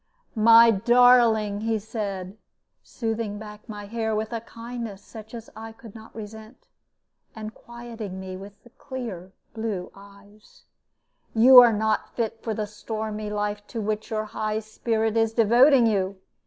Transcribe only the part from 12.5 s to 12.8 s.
the